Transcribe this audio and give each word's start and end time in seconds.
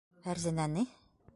Фәрзәнәне! 0.27 0.87